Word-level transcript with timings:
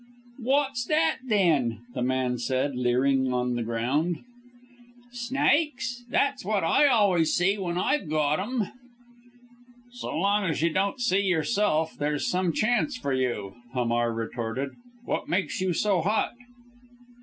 "What's 0.39 0.85
that, 0.85 1.17
then?" 1.27 1.81
the 1.93 2.01
man 2.01 2.39
said 2.39 2.75
leering 2.75 3.31
on 3.31 3.53
the 3.53 3.61
ground. 3.61 4.23
"Snakes! 5.11 6.03
That's 6.09 6.43
what 6.43 6.63
I 6.63 6.87
always 6.87 7.35
see 7.35 7.59
when 7.59 7.77
I've 7.77 8.09
got 8.09 8.37
them." 8.37 8.71
"So 9.91 10.17
long 10.17 10.45
as 10.45 10.63
you 10.63 10.71
don't 10.73 10.99
see 10.99 11.21
yourself, 11.21 11.95
there's 11.99 12.25
some 12.25 12.51
chance 12.51 12.97
for 12.97 13.13
you!" 13.13 13.53
Hamar 13.75 14.11
retorted. 14.11 14.71
"What 15.05 15.29
makes 15.29 15.61
you 15.61 15.71
so 15.71 16.01
hot?" 16.01 16.33